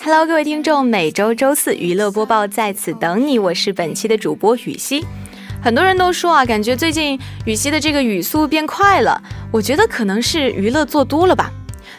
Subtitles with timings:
[0.00, 5.06] Hello，各位听众，每周周四娱乐播报在此等你，我是本期的主播雨熙。
[5.62, 11.52] 很多人都说啊，感觉最近雨熙的这个语速变快了，我觉得可能是娱乐做多了吧。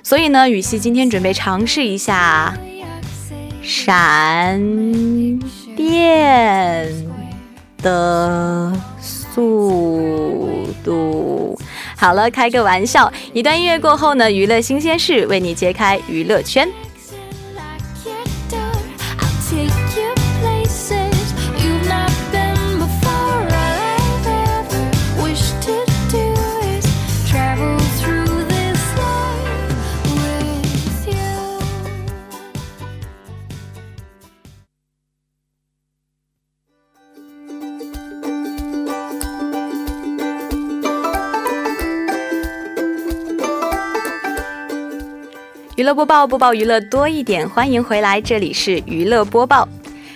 [0.03, 2.53] 所以呢，雨熙今天准备尝试一下
[3.61, 4.59] 闪
[5.77, 6.91] 电
[7.77, 8.73] 的
[9.33, 11.57] 速度。
[11.97, 13.11] 好了，开个玩笑。
[13.33, 16.67] 一段音乐过后呢，娱乐新鲜事为你揭开娱乐圈。
[45.83, 49.67] 娱乐播报，播报娱乐多一点，欢迎回来，这里是娱乐播报。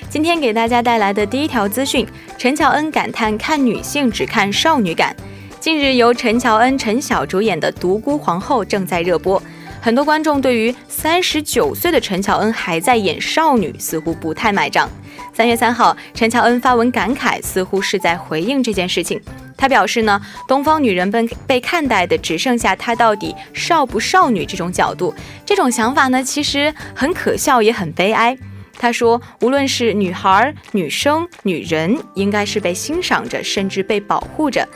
[0.10, 2.08] 今天给大家带来的第一条资讯：
[2.38, 5.14] 陈乔恩感叹看女性只看少女感。
[5.60, 9.44] 近日，由陈乔恩、陈晓主演的《独孤皇后》正在热播，
[9.82, 14.90] 很多观众对于三十九岁的陈乔恩还在演少女，似乎不太买账。
[15.34, 19.20] 三月三号，陈乔恩发文感慨，似乎是在回应这件事情。
[19.58, 25.14] 他表示呢，东方女人被被看待的只剩下她到底少不少女这种角度，
[25.46, 28.38] 这种想法呢，其实很可笑也很悲哀。
[28.80, 34.68] 他说，无论是女孩、女生、女人，应该是被欣赏着，甚至被保护着。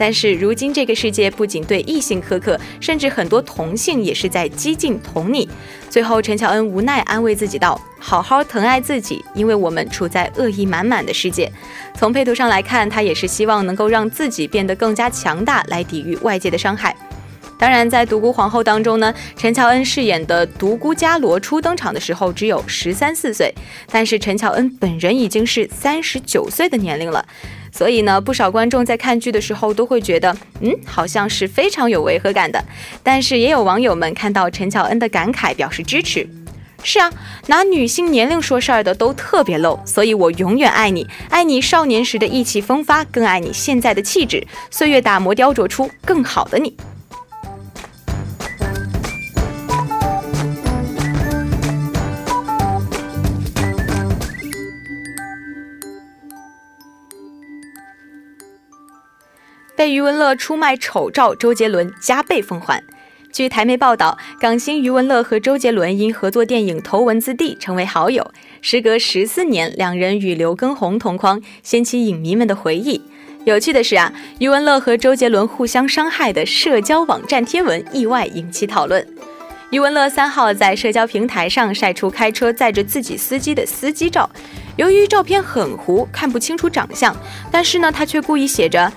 [0.00, 5.46] 但是如今这个世界不仅对异性苛刻，甚至很多同性也是在激进同你。
[5.90, 11.52] 最后，陈乔恩无奈安慰自己道：“好好疼爱自己，因为我们处在恶意满满的世界。”
[11.94, 16.96] 从配图上来看，他也是希望能够让自己变得更加强大，来抵御外界的伤害。
[17.58, 23.54] 当然，在独孤皇后当中呢，陈乔恩饰演的独孤伽罗初登场的时候只有十三四岁，
[23.90, 27.22] 但是陈乔恩本人已经是三十九岁的年龄了。
[27.72, 32.62] 所以呢，不少观众在看剧的时候都会觉得，嗯，好像是非常有违和感的。
[33.02, 36.28] 但是也有网友们看到陈乔恩的感慨，表示支持。
[36.82, 37.12] 是啊，
[37.48, 39.78] 拿女性年龄说事儿的都特别 low。
[39.84, 44.46] 所以我永远爱你，爱你少年时的意气风发，更爱你现在的气质。
[44.70, 46.74] 岁月打磨雕琢出更好的你。
[59.80, 62.84] 被余文乐出卖丑照，周杰伦加倍奉还。
[63.32, 68.30] 据台媒报道，港星余文乐和周杰伦因合作电影《头文字 D》成为好友。
[68.60, 73.00] 时隔十四年，两人与刘畊宏同框，掀起影迷们的回忆。
[73.46, 79.06] 有趣的是啊，余文乐和周杰伦互相伤害的社交网站贴文意外引起讨论。
[79.70, 84.28] 余文乐三号在社交平台上晒出开车载着自己司机的司机照，
[84.76, 87.16] 由于照片很糊，看不清楚长相，
[87.50, 88.92] 但是呢，他却故意写着。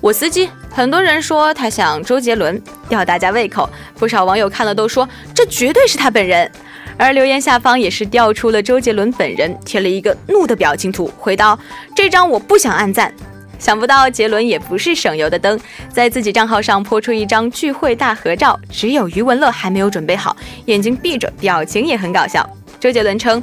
[0.00, 3.68] 我司机，很多人说他像周杰伦，吊大家胃口。
[3.96, 6.50] 不少网友看了都说这绝对是他本人，
[6.96, 11.58] 而留言下方也是调出了周杰伦本人，贴了一个怒的表情图，回道
[11.96, 13.12] ：“这张我不想按赞。”
[13.58, 15.58] 想不到杰伦也不是省油的灯，
[15.92, 20.36] 在自己账号上泼出一张聚会大合照，只有余文乐还没有准备好，
[20.66, 22.48] 眼睛闭着，表情也很搞笑。
[22.78, 23.42] 周杰伦称：“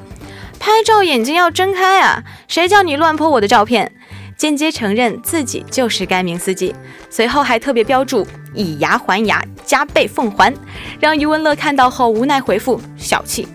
[0.57, 3.91] 拍照眼睛要睁开啊，谁叫你乱泼我的照片？”
[4.37, 6.75] 间接承认自己就是该名司机，
[7.09, 10.53] 随后还特别标注以牙还牙，加倍奉还，
[10.99, 13.47] 让余文乐看到后无奈回复小气。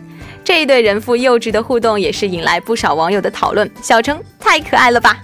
[0.42, 5.22] 这一对人父幼稚的互动也是引来不少网友的讨论，小称太可爱了吧。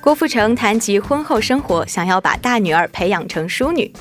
[0.00, 3.92] 郭富城谈及婚后生活，想要把大女儿培养成淑女。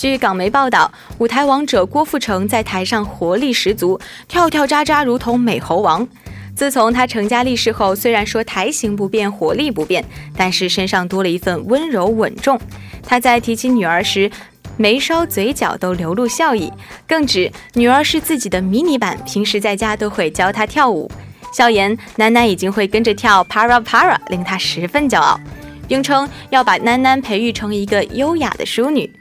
[0.00, 6.08] 据港媒报道，舞台王者郭富城在台上活力十足，跳跳扎扎如同美猴王。
[6.56, 10.02] 自从他成家立室后，虽然说台型不变，活力不变，
[10.34, 12.58] 但是身上多了一份温柔稳重。
[13.02, 14.30] 他在提起女儿时，
[14.78, 16.72] 眉梢嘴角都流露笑意，
[17.06, 21.10] 更指女儿是自己的迷你版，平时在家都会教她跳舞。
[21.52, 25.38] 笑言囡囡已经会跟着跳 Para Para，令他十分骄傲，
[25.86, 29.12] 并称要把囡囡培育成一个优雅的淑女。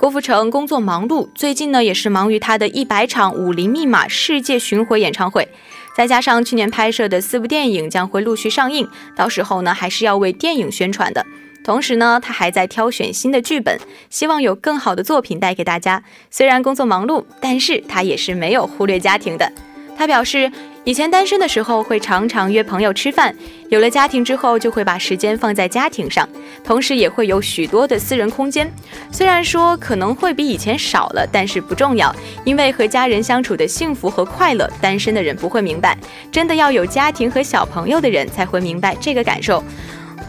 [0.00, 5.46] 郭富城工作忙碌，最近呢也是忙于他的一百场《武林密码》世界巡回演唱会，
[5.94, 11.22] 再加上去年拍摄的四部电影将会陆续上映，到时候呢还是要为电影宣传的。
[11.62, 16.02] 同时呢，他还在挑选新的剧本，希望有更好的作品带给大家。
[16.30, 19.52] 虽然工作忙碌，但是他也是没有忽略家庭的。
[20.00, 20.50] 他表示。
[20.84, 23.34] 以前单身的时候会常常约朋友吃饭，
[23.68, 26.26] 有了家庭之后就会把时间放在家庭上，
[26.64, 28.72] 同时也会有许多的私人空间。
[29.12, 32.16] 虽然说可能会比以前少了，但是不重要，
[32.46, 35.94] 因为和家人相处的幸福和快乐，单身的人不会明白，
[36.32, 39.62] 真的要有家庭和小朋友的人才会明白这个感受。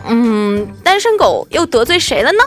[0.10, 2.44] 嗯，单身狗又得罪谁了呢？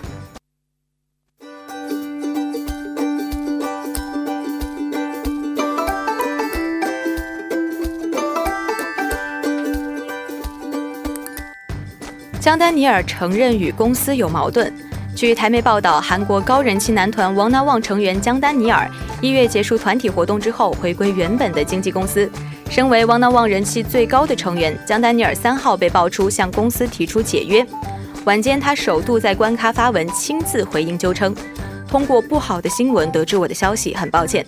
[12.45, 14.71] 姜丹尼尔承认与公司有矛盾。
[15.17, 18.87] 据台媒报道，韩国高人气男团王南旺成员姜丹尼尔
[19.23, 22.31] 一月结束团体活动之后，回归原本的经纪公司。
[22.69, 27.67] 身为王南旺人气最高的成员，姜丹尼尔三号被爆出向公司提出解约。
[28.27, 31.35] 晚间，他首度在官咖发文，亲自回应纠称
[31.89, 34.45] ：“通过不好的新闻得知我的消息，很抱歉。”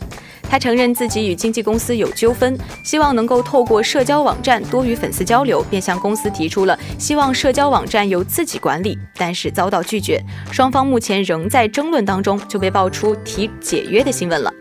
[0.48, 10.22] 他承认自己与经纪公司有纠纷，希望能够透过社交网站多与粉丝交流，便向公司提出了希望社交网站由自己管理，但是遭到拒绝。
[10.52, 14.52] 双方目前仍在争论当中，就被爆出提解约的新闻了。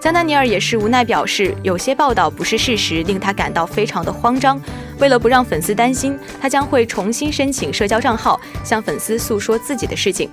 [0.00, 4.60] 加丹尼尔也是无奈表示，有些报道不是事实，令他感到非常的慌张。
[4.98, 10.30] 为了不让粉丝担心，他将会重新申请社交账号，向粉丝诉说自己的事情。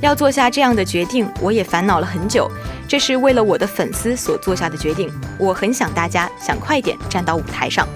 [0.00, 2.50] 要做下这样的决定，我也烦恼了很久。
[2.88, 5.12] 这是为了我的粉丝所做下的决定。
[5.38, 7.86] 我很想大家，想快点站到舞台上。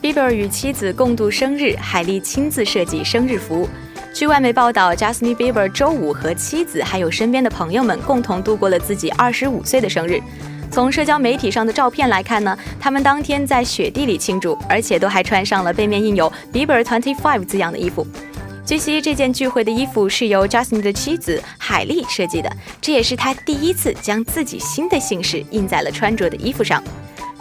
[0.00, 3.68] Bieber 与妻子共度生日，海莉亲自设计生日服。
[4.14, 10.20] 据外媒报道，Justin Bieber 周五和妻子还有身边的朋友们共同度过了自己二十五岁的生日。
[10.78, 18.06] 从社交媒体上的照片来看呢，他们当天在雪地里庆祝，而且都还穿上了背面印有 Bieber Twenty Five 字样的衣服。
[18.64, 22.48] 据悉，这件聚会的衣服是由 Justin 的妻子海莉设计的，
[22.80, 26.80] 这也是他第一次将自己新的姓氏印在了穿着的衣服上。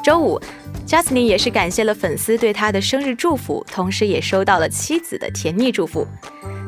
[0.03, 0.41] 周五
[0.87, 6.07] ，Justin 也是感谢了粉丝对他的生日祝福，同时也收到了妻子的甜蜜祝福。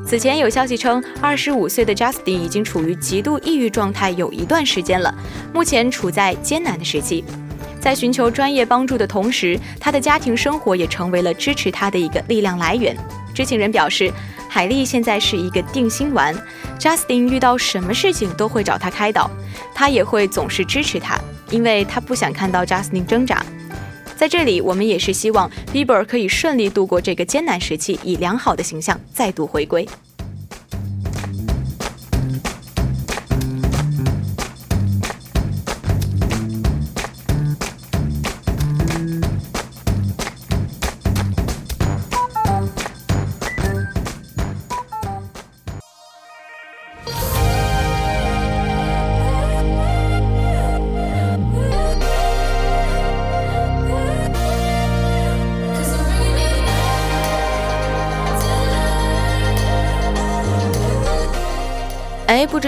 [0.10, 5.14] 此前有消息称，二十五岁的 Justin 已经处于极度抑郁状态有一段时间了，
[5.54, 7.24] 目前处在艰难的时期。
[7.80, 12.98] 在寻求专业帮助的同时，他的家庭生活也成为了支持他的一个力量来源。
[13.36, 14.12] 知情人表示，
[14.50, 16.36] 海莉现在是一个定心丸
[16.80, 19.30] ，Justin 遇到什么事情都会找他开导，
[19.75, 21.20] 他也会总是支持他，
[21.51, 23.46] 因为他不想看到 Justin 挣扎。
[24.20, 29.88] 在这里，我们也是希望 Bieber 可以顺利度过这个艰难时期，以良好的形象再度回归。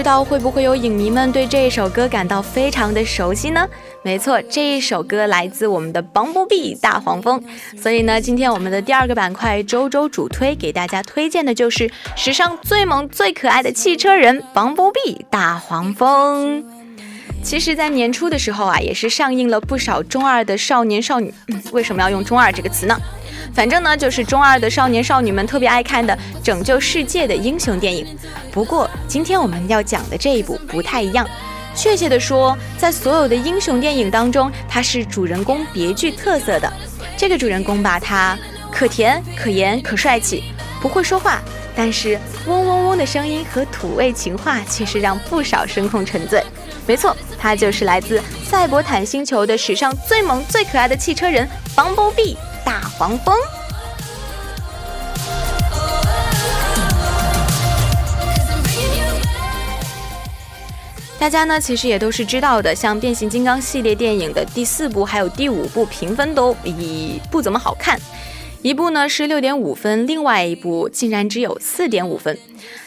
[0.02, 3.64] 知道会不会有影迷们对这一首歌感到非常的熟悉呢？
[4.02, 7.40] 没错，这一首歌来自我们的 Bumblebee 大黄蜂。
[7.80, 16.64] 所以呢，今天我们的第二个板块周周主推给大家推荐的就是史上最萌最可爱的汽车人 Bumblebee 大黄蜂。
[17.44, 21.32] 其实，在年初的时候啊，也是上映了不少中二的少年少女。
[21.70, 23.00] 为什么要用中二这个词呢？
[23.54, 28.06] 反正呢，就是中二的少年少女们特别爱看的拯救世界的英雄电影。
[28.50, 31.28] 不过，今天我们要讲的这一部不太一样。
[31.74, 36.72] 确切的说，在所有的英雄电影当中，它是主人公别具特色的。
[37.16, 38.38] 这个主人公吧，他
[38.70, 40.44] 可甜可盐可帅气，
[40.80, 41.40] 不会说话，
[41.76, 46.42] 但是嗡嗡嗡的声音和土味情话却是让不少声控沉醉。
[46.86, 53.34] 没错，他就是来自赛博坦星球的史上最萌最可爱的汽车人 Bumblebee 大黄蜂。
[61.18, 67.96] 大家呢其实也都是知道的，像变形金刚系列电影的第四部还有第五部评分都以不怎么好看，
[68.60, 72.36] 一部呢是六点五分，另外一部竟然只有四点五分。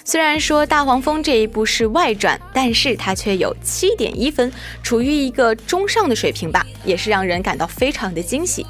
[0.03, 4.51] 虽然说大黄蜂这一部是外传，但是它却有七点一分，
[4.83, 8.65] 处于一个中上的水平吧，也是让人感到非常的惊喜。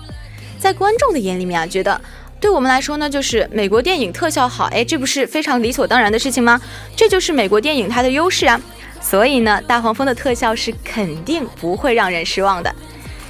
[0.65, 2.01] 在观众的眼里面啊，觉得
[2.39, 6.59] 对我们来说呢，就是美国电影特效好，哎，这不是非常理所当然的事情吗？
[6.95, 8.59] 这就是美国电影它的优势啊。
[8.99, 12.75] 所以呢，大黄蜂的特效是肯定不会让人失望的。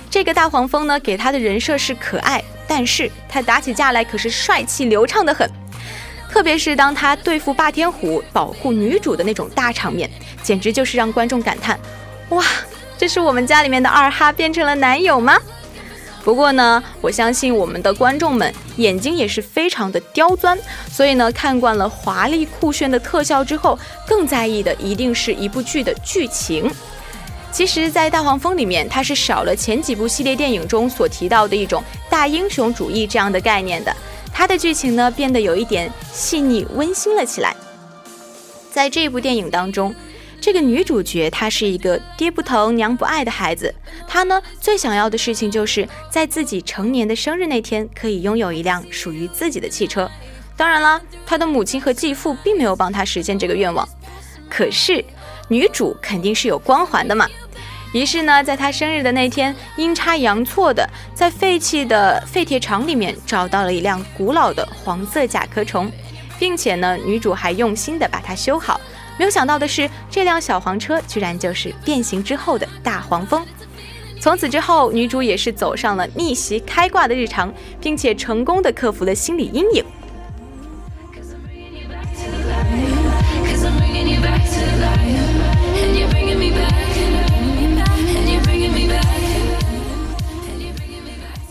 [0.10, 5.46] 这个大黄蜂呢，给他的人设是可爱，但是他打起架来可是帅气流畅的很。
[6.32, 10.10] 特别是当他对付霸天虎、保护女主的那种大场面，
[10.42, 11.78] 简直就是让观众感叹：
[12.30, 12.42] 哇，
[12.98, 15.38] 这是我们家里面的二哈变成了男友吗？
[16.26, 20.58] 不过呢，我相信我们的观众们眼睛也是非常的刁钻，
[20.92, 23.78] 所以呢，看惯了华丽酷炫的特效之后，
[24.08, 26.68] 更在意的一定是一部剧的剧情。
[27.52, 33.96] 其实，在大黄蜂里面，它是少了前几部系列电影中所提到的一种大英雄主义这样的概念的，
[34.34, 37.56] 它的剧情呢变得有一点细腻温馨了起来。
[38.72, 39.94] 在这部电影当中。
[40.46, 43.74] 这个女主角她是一个爹不疼娘不爱的孩子，
[44.08, 50.08] 她呢最想要的事情就是在自己成年的生日那天可以拥有一辆属于自己的汽车。
[50.56, 53.90] 当然了，她的母亲和继父并没有帮她实现这个愿望。
[54.48, 55.04] 可是
[55.48, 57.28] 女主肯定是有光环的嘛，
[57.92, 65.92] 于是呢，在她生日的那天，阴差阳错的在废弃的废铁厂里面找到了一辆古老的黄色甲壳虫，
[66.38, 68.80] 并且呢，女主还用心的把它修好。
[69.18, 73.46] 没有想到的是，这辆小黄车居然就是变形之后的大黄蜂。
[74.20, 79.86] 从此之后，女主也是走上了逆袭开挂的日常，并且成功的克服了心理阴影。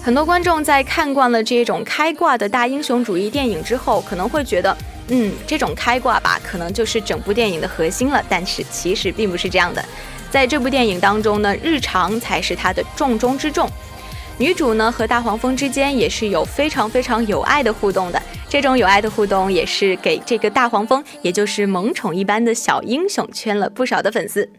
[0.02, 4.76] 很多观众在看惯了这种开挂的大英雄主义电影之后，可能会觉得。
[5.08, 8.24] 嗯，这种开挂吧，可能就是整部电影的核心了。
[8.28, 9.84] 但是其实并不是这样的，
[10.30, 13.68] 在这部电影当中呢，日常才是它的重中之重。
[14.38, 24.50] 女主呢和大黄蜂之间也是有非常非常有爱的互动的，这种有爱的互动也是给这个大黄蜂，也就是萌宠一般的小英雄圈了不少的粉丝。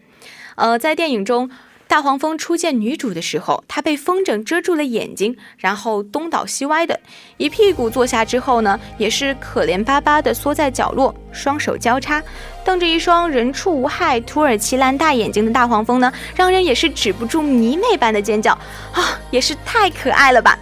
[0.54, 1.50] 呃，在电影中。
[1.88, 6.98] 大黄蜂初见女主的时候，它被风筝遮住了眼睛，然后东倒西歪的，
[7.36, 12.22] 一屁股坐下之后呢，也是可怜巴巴的缩在角落，双手交叉，
[12.64, 18.52] 瞪着一双人畜无害土耳其蓝大眼睛的大黄蜂呢，让人也是止不住迷妹般的尖叫
[18.92, 20.58] 啊，也是太可爱了吧！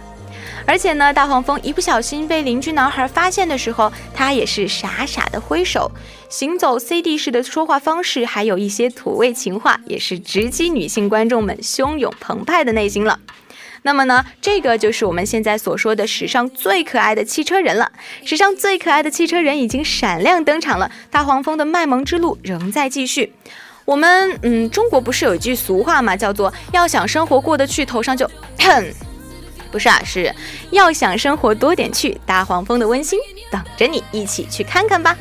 [0.67, 5.91] 而且呢，大黄蜂一不小心被邻居男孩发现的时候，他也是傻傻的挥手，
[6.29, 13.19] 行走 CD 式的说话方式，还有一些土味情话，也是直击女性观众们汹涌澎湃的内心了。
[13.83, 17.91] 那么呢，这个就是我们现在所说的史上最可爱的汽车人了。
[18.25, 23.31] 史上最可爱的汽车人已经闪亮登场了，大黄蜂的卖萌之路仍在继续。
[23.85, 28.27] 我们嗯，中国不是有一句俗话嘛，叫做要想生活过得去，头上就。
[29.75, 30.33] 不是啊，是
[30.71, 33.19] 要想生活多点趣，大黄蜂的温馨
[33.51, 35.17] 等着你一起去看看吧。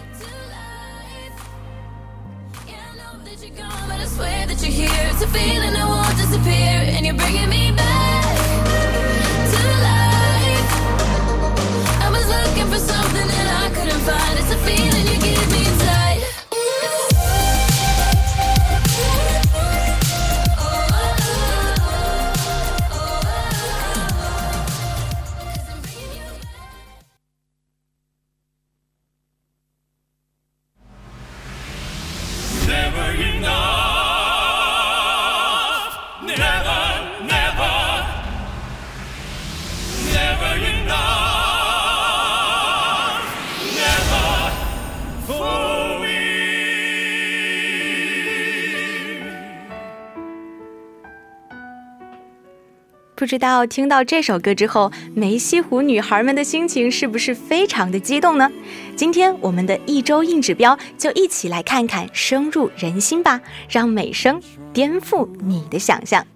[53.24, 58.52] 不知道听到这首歌之后，梅溪湖女孩们的心情是不是非常的激动呢？
[58.96, 64.42] 今天我们的一周硬指标就一起来看看，深入人心吧，让美声
[64.74, 66.26] 颠覆你的想象。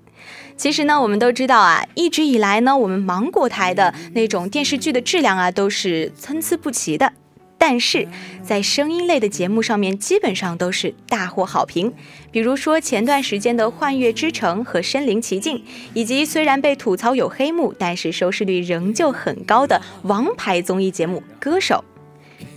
[0.57, 7.13] 其实呢，我们都知道啊，一直以来呢，我们芒果台的那种电视剧的质量啊，都是参差不齐的。
[7.59, 8.07] 但是
[8.43, 11.93] 在声音类的节目上面，基本上都是大获好评。
[12.31, 15.59] 比如说前段时间的《幻乐之城》和《身临其境》，
[15.93, 21.85] 以及虽然被吐槽有黑幕，但是收视率仍旧很高的王牌综艺节目《歌手》。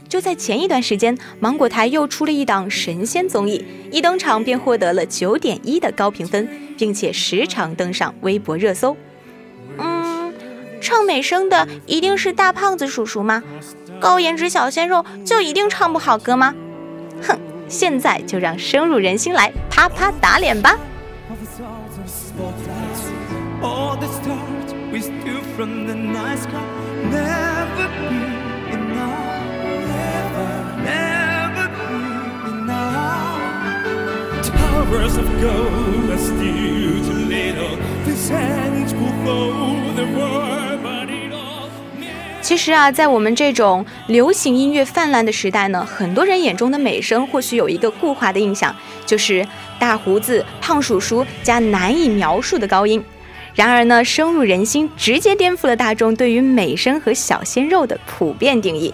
[0.08, 8.96] 就在前一段时间，芒果台又出了一档神仙综艺，一登场便获得了九点一的高评分，并且时常登上微博热搜。
[9.78, 10.34] 嗯，
[10.82, 13.42] 唱美声的一定是大胖子叔叔吗？
[14.02, 16.54] 高颜值小鲜肉就一定唱不好歌吗？
[17.22, 17.40] 哼，
[17.70, 20.76] 现在就让深入人心来啪啪打脸吧！
[42.52, 49.48] 其实啊，在我们这种流行音乐泛滥的时代呢，很多人眼中的美声或许有一个固化的印象，就是
[49.80, 53.02] 大胡子、胖叔叔加难以描述的高音。
[53.56, 58.94] 然而呢，深入人心，直接颠覆了大众对于美声和小鲜肉的普遍定义。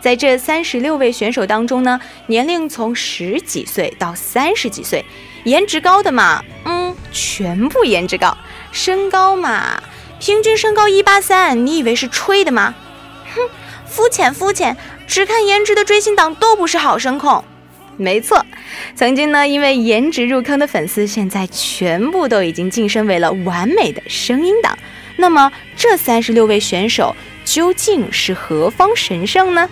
[0.00, 5.04] 在这三十六位选手当中呢，年龄从十几岁到三十几岁，
[5.44, 8.36] 颜值高的嘛，嗯，全部颜值高；
[8.72, 9.80] 身高嘛，
[10.18, 12.74] 平均身高一八三，你以为是吹的吗？
[13.96, 14.76] 肤浅肤浅，
[15.06, 17.42] 只看颜值的追星党都不是好声控。
[17.96, 18.44] 没错，
[18.94, 24.78] 曾经呢，因为颜值入坑的粉丝，现在全部都已经晋升为了完美的声音党。
[25.16, 29.66] 那么，这三十六位选手究竟是何方神圣呢？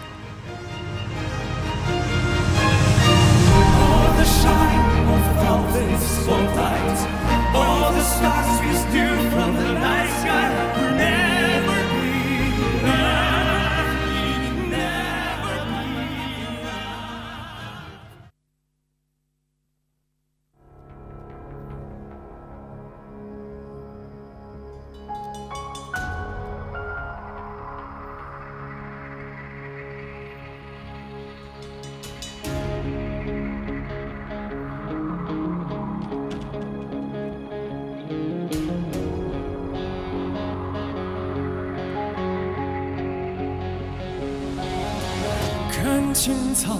[46.54, 46.78] 草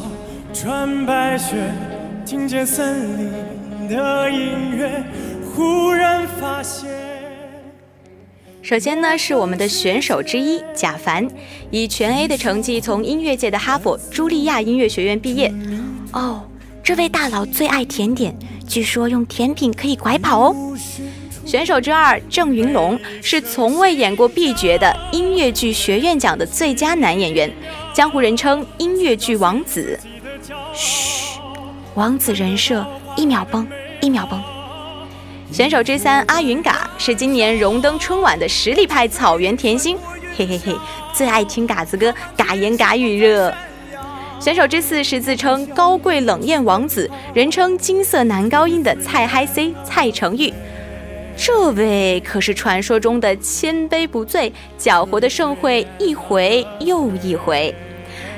[0.53, 1.57] 穿白雪，
[2.25, 5.03] 听见森林的音乐，
[5.53, 6.89] 忽然发现。
[8.63, 11.29] 首先呢，是我们的选手之一贾凡，
[11.73, 15.53] 以全 A 的成绩从音乐界的哈佛茱莉亚音乐学院毕业。
[16.13, 16.45] 哦，
[16.83, 18.33] 这位大佬最爱甜点，
[18.69, 20.57] 据说用甜品可以拐跑哦。
[21.55, 27.49] 选手之二郑云龙是从未演过 B 角的音乐剧学院奖的最佳男演员。
[27.93, 29.97] 江湖人称音乐剧王子，
[30.75, 31.39] 嘘，
[31.95, 32.85] 王子人设
[33.17, 33.65] 一秒崩，
[34.01, 34.43] 一秒崩。
[35.53, 39.97] 选手之三阿云嘎是今年荣登春晚的实力派草原甜心，
[40.37, 40.77] 嘿嘿嘿，
[41.13, 43.55] 最爱听嘎子歌，嘎言嘎语热。
[44.41, 50.53] 选手之四是自称高贵冷艳王子，人称金色男高音的蔡嗨 C 蔡成玉。
[51.37, 57.75] 这位可是传说中的千杯不醉，搅和的盛会一回又一回。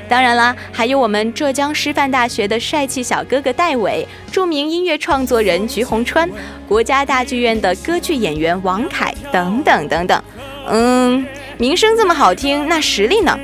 [0.09, 6.29] 当然啦，还有我们浙江师范大学的帅气小哥哥戴伟，著名音乐创作人鞠红川，
[6.67, 10.23] 国家大剧院的歌剧演员王凯等等等等。
[10.69, 11.25] 嗯，
[11.57, 13.37] 名声这么好听，那实力呢？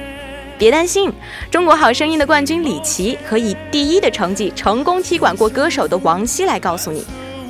[0.57, 1.11] 别担心，
[1.51, 7.03] 中国好声音的冠军李琦和以第一的成绩成功踢馆过歌手的王希来告诉你。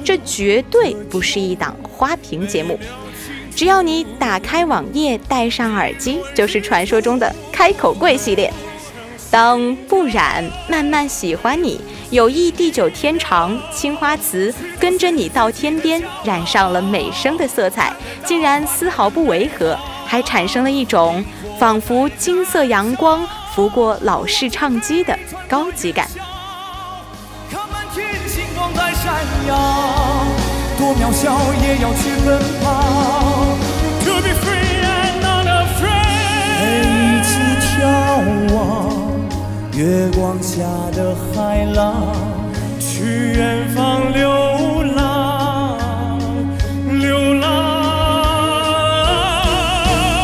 [0.04, 2.80] 这绝对不是一档花瓶节目，
[3.56, 8.52] 只要你打开网页，戴上耳机，就是传说中的开口跪系列。
[9.32, 17.92] 当不染慢慢喜欢你，有意地久天长，青花瓷跟着你到天边，染上了美声的色彩，
[18.26, 21.24] 竟然丝毫不违和，还产生了一种
[21.58, 26.08] 仿佛金色阳光拂过老式唱机的高级感。
[29.14, 29.54] 闪耀，
[30.78, 31.22] 多渺小
[31.62, 32.28] 也要去奔
[32.64, 32.66] 跑。
[34.04, 36.58] To be free and not afraid。
[36.60, 37.78] 陪一起眺
[38.56, 38.58] 望
[39.74, 40.54] 月光下
[40.94, 41.78] 的海浪，
[42.80, 44.24] 去远方流
[44.96, 45.78] 浪，
[47.00, 47.46] 流浪。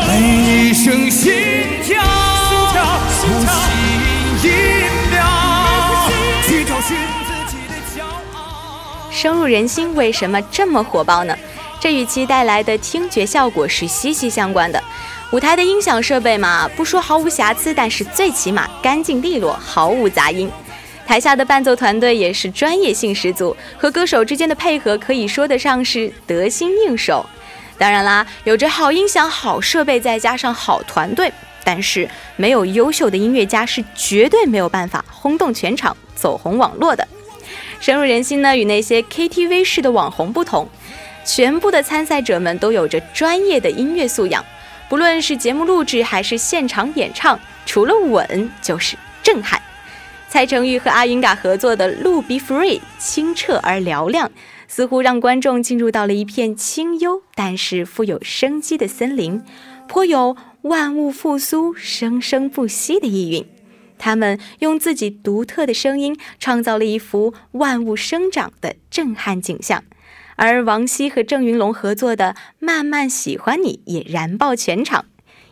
[0.08, 1.32] 每一声心
[1.84, 2.02] 跳，
[3.22, 3.54] 不息
[4.42, 4.50] 一
[5.12, 5.18] 秒，
[6.48, 7.19] 去找寻。
[9.20, 11.36] 深入人心，为什么这么火爆呢？
[11.78, 14.82] 这与其带来的听觉效果是息息相关的。
[15.30, 20.50] 舞台的音响设备嘛，不说毫无瑕疵，但是最起码干净利落，毫无杂音。
[21.06, 27.26] 台下的伴奏团队也是专业性十足，和歌手之间的配合可以说得上是得心应手。
[27.76, 31.30] 当然啦，有着好音响、好设备，再加上好团队，
[31.62, 37.06] 但是没有优秀的音乐家是绝对没有办法轰动全场、走红网络的。
[37.80, 40.68] 深入人心呢，与那些 KTV 式的网红不同，
[41.24, 44.44] 全部的参赛者们都有着专业的音乐素养。
[44.88, 49.60] 不论是节目录制还是现场演唱，除了稳就是震撼。
[50.28, 54.30] 蔡成玉和阿云嘎合作的《路 Be Free》清澈而嘹亮，
[54.68, 59.42] 似乎让观众进入到了一片清幽但是富有生机的森林，
[59.88, 63.46] 颇有万物复苏、生生不息的意蕴。
[64.00, 69.84] 他们用自己独特的声音，创造了一幅万物生长的震撼景象。
[70.36, 75.04] 而王晰和郑云龙合作的《慢慢喜欢你》也燃爆全场，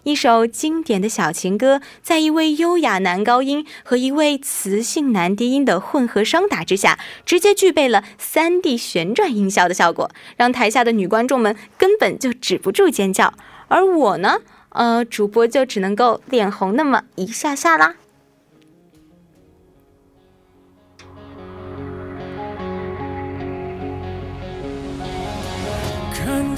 [0.02, 13.34] 一首经典的小情歌，在一位优雅男高音和一位磁性男低音的混合双打之下，直接具备了三 D 旋转音效的效果，让台下的女观众们根本就止不住尖叫。
[13.68, 14.38] 而我呢，
[14.70, 17.96] 呃，主播就只能够脸红那么一下下啦。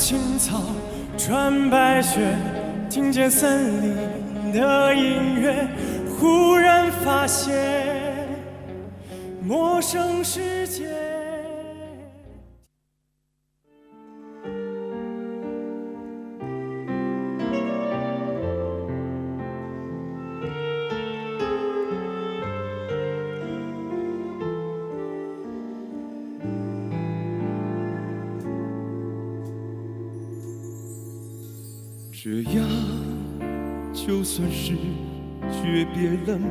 [0.00, 0.62] 青草
[1.18, 2.34] 穿白雪，
[2.88, 5.68] 听见森林的音乐，
[6.18, 8.26] 忽然发现
[9.42, 10.99] 陌生世界。
[32.22, 32.68] 这样
[33.94, 34.74] 就算是
[35.50, 36.46] 诀别了吗？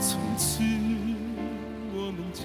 [0.00, 0.64] 从此
[1.94, 2.42] 我们家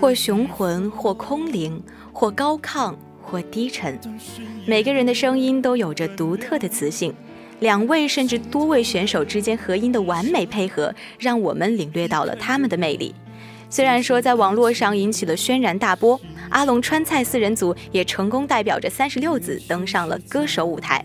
[0.00, 3.98] 或雄浑，或空灵，或高亢，或低沉，
[4.68, 7.12] 每个人的声音都有着独特的磁性。
[7.58, 13.12] 两位甚至多位选手之间合音的完美配合，让我们领略到了他们的魅力。
[13.68, 16.20] 虽然说在网络上引起了轩然大波，
[16.56, 21.04] 阿龙川菜四人组也成功代表着三十六子登上了歌手舞台，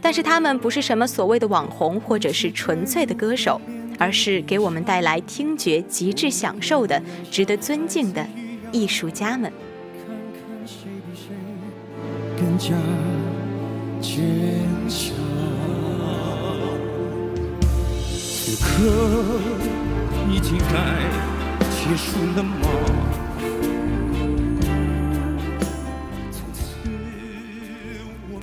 [0.00, 3.60] 但是他们不是什么所谓的网红或者是纯粹的歌手，
[3.98, 8.26] 而是给我们带来听觉极致享受的、值得尊敬的
[8.72, 9.52] 艺术家们。
[18.16, 18.88] 此刻
[20.32, 21.28] 已经该。
[21.70, 23.27] 结束了吗？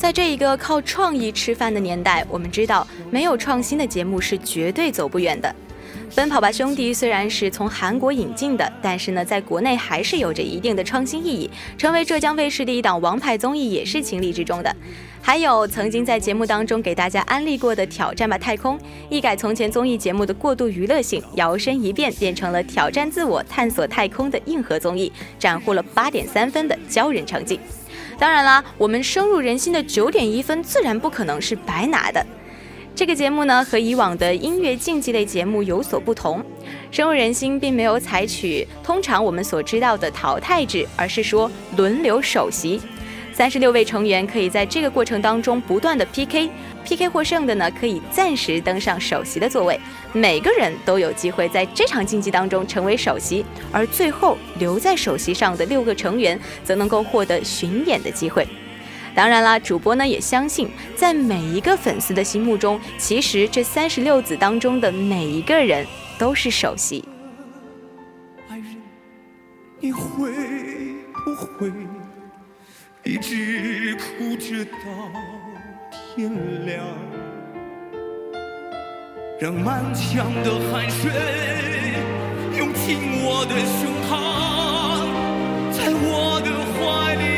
[0.06, 5.50] 在这一个靠创意吃饭的年代，我们知道没有创新的节目是绝对走不远的。
[6.16, 14.76] 《奔跑吧兄弟》虽然是从韩国引进的，但是呢，在国内还是有着一定的创新意义，成为浙江卫视的一档王牌综艺也是情理之中的。
[15.24, 18.78] 还有曾经在节目当中给大家安利过的《挑战吧太空》，
[19.10, 27.60] 一改从前综艺节目的过度娱乐性，摇身一变变成了挑战自我、探索太空的硬核综艺，斩获了八点三分的骄人成绩。
[28.18, 32.26] 当然啦，我们深入人心的九点一分自然不可能是白拿的。
[32.96, 36.42] 这个节目呢，和以往的音乐竞技类节目有所不同，
[36.92, 42.82] 深入人心并没有采取通常我们所知道的淘汰制，而是说轮流首席。
[43.34, 46.50] 三十六位成员可以在这个过程当中不断的 PK
[46.86, 49.78] PK 获胜的呢可以暂时登上首席的座位，
[50.14, 58.48] 每个人都有机会在这场竞技当中成为首席，而最后留在首席上的六个成员则能够获得巡演的机会。
[59.16, 65.88] 当然啦，主播呢也相信，在每一个粉丝的心目中，其实这三十六子当中的每一个人
[66.20, 67.04] 都是首席。
[68.50, 68.78] 爱人，
[69.80, 70.30] 你会
[71.26, 71.72] 不会？
[73.04, 74.80] 一直哭着到
[76.16, 76.32] 天
[76.66, 76.86] 亮，
[79.38, 81.12] 让满腔的汗水
[82.58, 84.14] 涌进我的胸膛，
[85.74, 87.35] 在我的怀里。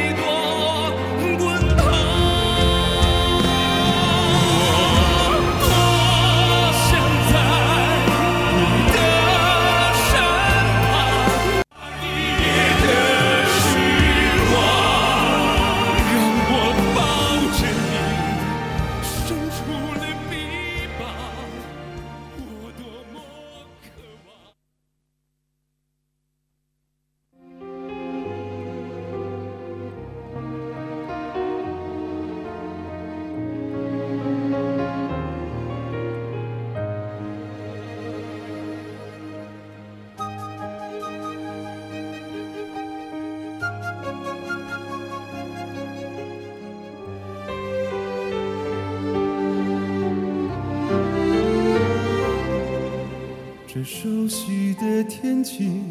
[53.89, 55.82] 熟悉的天气，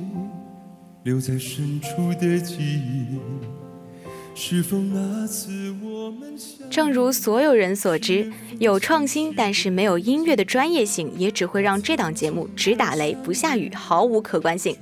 [1.05, 3.19] 留在深处的记忆。
[4.35, 6.37] 是否那次我们
[6.69, 14.77] 正如所有人所知，有创新但是没有音乐的专业性，也只会让这档节目只打雷不下雨，毫无可观性。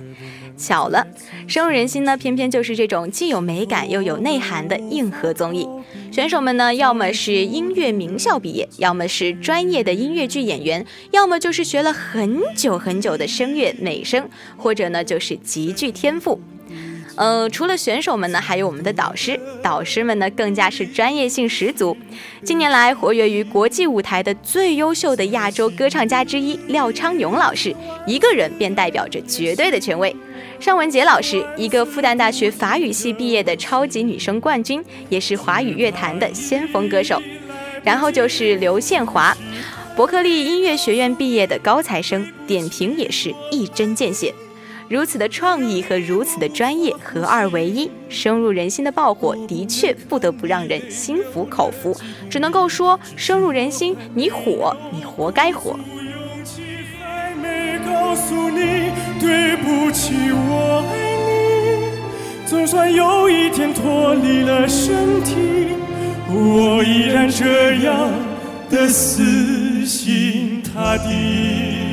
[0.57, 1.05] 巧了，
[1.47, 5.67] 深入人心呢，偏偏就是这种既有美感又有内涵的硬核综艺。
[6.11, 16.39] 选手们呢，要么是音乐名校毕业，要么是专业的音乐剧演员，要么就是学了很久很久的声乐美声，或者呢就是极具天赋。
[17.17, 21.95] 呃，除了选手们呢，还有我们的导师，导师们呢更加是专业性十足。
[22.43, 27.73] 近年来活跃于国际舞台的最优秀的亚洲歌唱家之一廖昌永老师，
[28.05, 30.13] 一个人便代表着绝对的权威。
[30.59, 37.21] 尚雯婕老师，一个复旦大学法语系毕业的超级女声冠军，也是华语乐坛的先锋歌手。
[37.83, 39.35] 然后就是刘宪华，
[39.95, 44.33] 伯克利音乐学院毕业的高材生，点评也是一针见血。
[44.87, 51.95] 如此的创意和如此的专业合二为一，深入人心的爆火，的确不得不让人心服口服。
[52.29, 55.77] 只能够说，深入人心，你火，你活该火。
[58.15, 60.95] 诉你对不起，我爱
[61.27, 62.47] 你。
[62.47, 65.35] 总算有一天脱离了身体，
[66.29, 68.09] 我依然这样
[68.69, 71.85] 的死心塌地。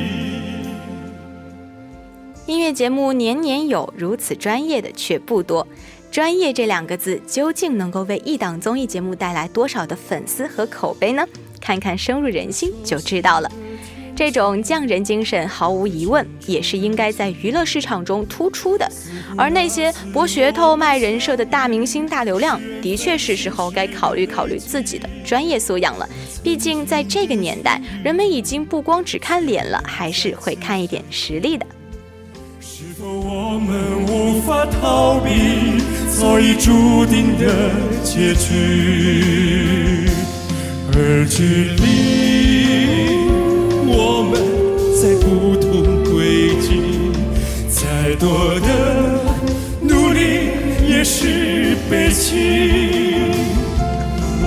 [2.45, 5.67] 音乐节目年年有，如此专业的却不多。
[6.11, 11.25] 专业这两个字究竟能够为一档综艺节目带来多少的粉丝和口碑呢？
[11.59, 13.49] 看看深入人心就知道了。
[14.15, 18.87] 这种匠人精神，毫无疑问也是应该在娱乐市场中突出的。
[19.35, 26.07] 而那些博噱头、卖人设的大明星、大流量，的确是时候该考虑考虑自己的专业素养了。
[26.43, 31.65] 毕竟在这个年代，人们已经不光只看脸了，还是会看一点实力的。
[32.61, 35.29] 是否我们无法逃避
[36.11, 37.71] 早已注定的
[38.03, 40.07] 结局，
[40.93, 41.43] 而距
[41.81, 42.42] 离
[45.03, 47.11] 在不同轨迹，
[47.67, 49.19] 再多的
[49.81, 50.51] 努力
[50.87, 53.17] 也是悲戚，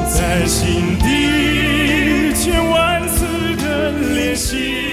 [0.08, 3.26] 在心底千万次
[3.62, 4.85] 的练习。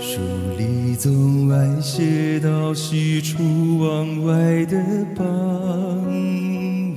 [0.00, 0.18] 书
[0.56, 4.78] 里总爱写到西出望外的
[5.14, 5.26] 傍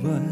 [0.02, 0.22] 晚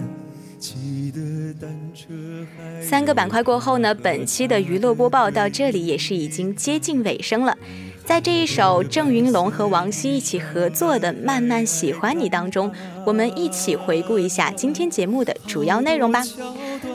[2.81, 7.57] 三个板块过后呢，本期的娱乐播报到这里也是已经接近尾声了。
[8.07, 12.73] 在这一首郑云龙和王晰一起合作的《慢慢喜欢你》当中，
[13.07, 16.23] 我们一起回顾一下今天节目的主要内容吧。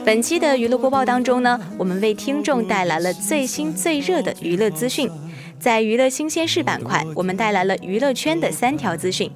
[0.04, 5.10] 本期的娱乐播报当中呢，我们为听众带来了最新最热的娱乐资讯。
[5.58, 9.28] 在娱乐新鲜事板块，我们带来了娱乐圈的三条资讯。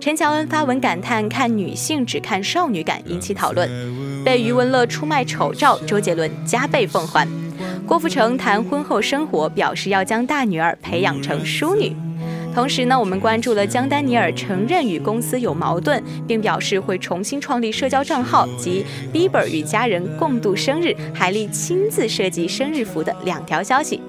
[0.00, 3.68] 陈乔恩发文感叹：“看女性只看少女感”，引起讨论。
[4.24, 7.26] 被余文乐出卖丑照，周杰伦加倍奉还。
[7.86, 11.94] 郭富城谈婚后生活，表示要将大女儿培养成淑女。
[12.52, 24.00] 同时呢，我们关注了江丹尼尔承认与公司有矛盾，并表示会重新创立社交账号及 Bieber 与家人共度生日，海莉亲自设计生日服的两条消息。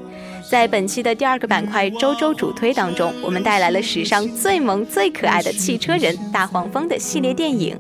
[0.50, 7.78] 在本期的第二个板块“周周主推”当中，我们带来了史上最萌最可爱的汽车人大黄蜂的系列电影。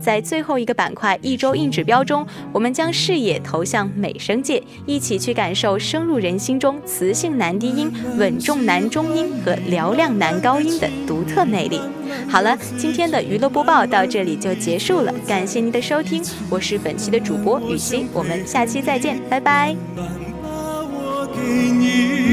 [0.00, 11.82] 在最后一个板块“一周硬指标”中，我们将视野投向美声界，一起去感受深入人心中磁性男低音、稳重男中音和嘹亮男高音的独特魅力。
[12.26, 19.76] 好了，今天的娱乐播报到这里就结束了，感谢您的收听，我是本期的主播雨欣，我们下期再见，拜拜。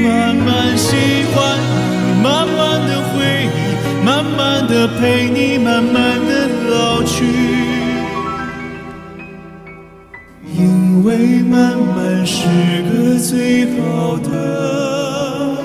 [0.06, 0.96] 慢慢喜
[1.32, 7.24] 欢你慢慢的回忆慢慢的陪你慢慢的老去。
[10.56, 12.46] 因为慢慢是
[12.82, 15.58] 个最好的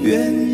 [0.00, 0.49] 愿